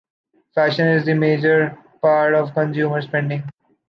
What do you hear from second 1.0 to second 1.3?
a